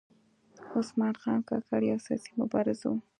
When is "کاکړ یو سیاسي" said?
1.49-2.31